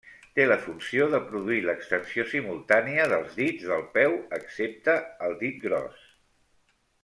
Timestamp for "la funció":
0.51-1.05